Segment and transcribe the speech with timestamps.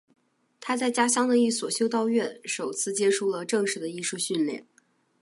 [0.59, 4.65] 他在家乡的一所修道院首次接触了正式的艺术训练。